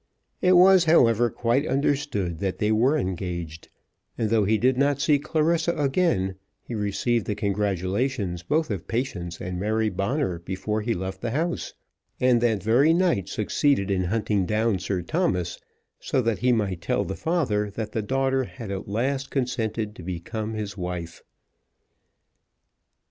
It 0.41 0.53
was, 0.53 0.85
however, 0.85 1.29
quite 1.29 1.67
understood 1.67 2.39
that 2.39 2.57
they 2.57 2.71
were 2.71 2.97
engaged; 2.97 3.69
and, 4.17 4.31
though 4.31 4.45
he 4.45 4.57
did 4.57 4.75
not 4.75 4.99
see 4.99 5.19
Clarissa 5.19 5.75
again, 5.77 6.37
he 6.63 6.73
received 6.73 7.27
the 7.27 7.35
congratulations 7.35 8.41
both 8.41 8.71
of 8.71 8.87
Patience 8.87 9.39
and 9.39 9.59
Mary 9.59 9.89
Bonner 9.91 10.39
before 10.39 10.81
he 10.81 10.95
left 10.95 11.21
the 11.21 11.29
house; 11.29 11.75
and 12.19 12.41
that 12.41 12.63
very 12.63 12.95
night 12.95 13.29
succeeded 13.29 13.91
in 13.91 14.05
hunting 14.05 14.47
down 14.47 14.79
Sir 14.79 15.03
Thomas, 15.03 15.59
so 15.99 16.19
that 16.19 16.39
he 16.39 16.51
might 16.51 16.81
tell 16.81 17.03
the 17.05 17.15
father 17.15 17.69
that 17.69 17.91
the 17.91 18.01
daughter 18.01 18.45
had 18.45 18.71
at 18.71 18.87
last 18.87 19.29
consented 19.29 19.93
to 19.95 20.01
become 20.01 20.55
his 20.55 20.75
wife. 20.75 21.21